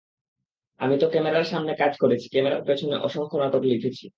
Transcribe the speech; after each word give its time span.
আমি 0.79 0.95
তো 0.97 1.05
ক্যামেরার 1.09 1.45
সামনে 1.45 1.73
কাজ 1.75 1.93
করেছি, 1.97 2.25
ক্যামেরার 2.31 2.63
পেছনে 2.67 2.95
অসংখ্য 2.99 3.35
নাটক 3.37 3.63
লিখেছি। 3.63 4.05